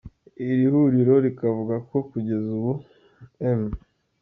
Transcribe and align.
Iri 0.49 0.65
huriro 0.73 1.13
rikavuga 1.25 1.75
ko 1.89 1.97
kugeza 2.09 2.47
ubu 2.57 2.73
M. 3.57 3.61